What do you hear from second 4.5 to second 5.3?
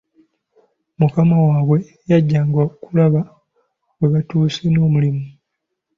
n'omulimu.